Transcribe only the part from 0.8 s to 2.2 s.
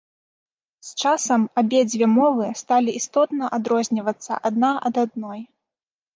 З часам абедзве